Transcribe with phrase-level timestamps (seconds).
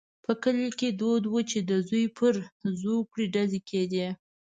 [0.25, 2.33] په کلي کې دود وو چې د زوی پر
[2.81, 4.07] زوکړه ډزې کېدې.